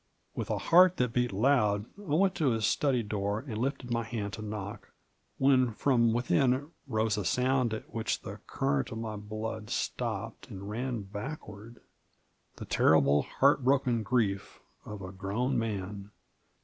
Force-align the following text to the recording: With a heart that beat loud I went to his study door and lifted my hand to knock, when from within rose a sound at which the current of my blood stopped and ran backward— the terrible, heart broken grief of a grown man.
With 0.33 0.49
a 0.49 0.57
heart 0.57 0.97
that 0.97 1.13
beat 1.13 1.31
loud 1.31 1.85
I 1.95 2.15
went 2.15 2.33
to 2.33 2.49
his 2.49 2.65
study 2.65 3.03
door 3.03 3.41
and 3.41 3.55
lifted 3.59 3.91
my 3.91 4.01
hand 4.03 4.33
to 4.33 4.41
knock, 4.41 4.89
when 5.37 5.73
from 5.75 6.11
within 6.11 6.71
rose 6.87 7.19
a 7.19 7.23
sound 7.23 7.71
at 7.71 7.93
which 7.93 8.21
the 8.23 8.39
current 8.47 8.91
of 8.91 8.97
my 8.97 9.15
blood 9.15 9.69
stopped 9.69 10.49
and 10.49 10.67
ran 10.67 11.03
backward— 11.03 11.81
the 12.57 12.65
terrible, 12.65 13.21
heart 13.21 13.63
broken 13.63 14.01
grief 14.01 14.59
of 14.87 15.03
a 15.03 15.11
grown 15.11 15.59
man. 15.59 16.09